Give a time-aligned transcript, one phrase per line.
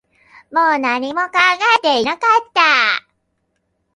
[0.51, 1.29] もう何も考
[1.77, 3.05] えていなかった